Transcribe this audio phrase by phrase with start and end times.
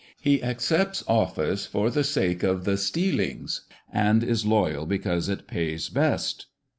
[0.19, 5.89] He accepts office for the sake of the stealings, and is loyal because it pays
[5.89, 6.47] best